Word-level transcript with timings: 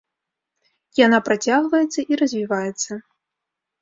Яна 1.05 1.19
працягваецца 1.29 1.99
і 2.11 2.21
развіваецца. 2.23 2.91